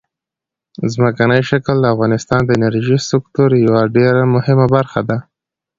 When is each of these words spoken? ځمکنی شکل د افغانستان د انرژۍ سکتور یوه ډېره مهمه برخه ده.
ځمکنی 0.93 1.41
شکل 1.49 1.75
د 1.81 1.85
افغانستان 1.93 2.41
د 2.45 2.49
انرژۍ 2.57 2.97
سکتور 3.11 3.49
یوه 3.65 3.81
ډېره 3.95 4.21
مهمه 4.35 4.65
برخه 4.75 5.01
ده. 5.09 5.17